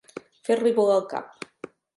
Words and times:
Fer-li 0.47 0.73
volar 0.79 0.97
el 1.03 1.07
cap. 1.15 1.49